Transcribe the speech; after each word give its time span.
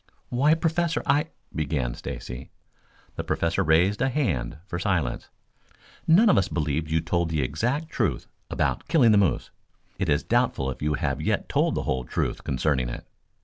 "Why, 0.29 0.55
Professor, 0.55 1.03
I" 1.05 1.27
began 1.55 1.93
Stacy. 1.93 2.49
The 3.17 3.23
Professor 3.23 3.61
raised 3.63 4.01
a 4.01 4.09
hand 4.09 4.57
for 4.65 4.79
silence. 4.79 5.29
"None 6.07 6.27
of 6.27 6.39
us 6.39 6.47
believed 6.47 6.89
you 6.89 7.01
told 7.01 7.29
the 7.29 7.43
exact 7.43 7.89
truth 7.89 8.25
about 8.49 8.87
killing 8.87 9.11
the 9.11 9.19
moose. 9.19 9.51
It 9.99 10.09
is 10.09 10.23
doubtful 10.23 10.71
if 10.71 10.81
you 10.81 10.95
have 10.95 11.21
yet 11.21 11.47
told 11.47 11.75
the 11.75 11.83
whole 11.83 12.03
truth 12.03 12.43
concerning 12.43 12.89
it. 12.89 13.05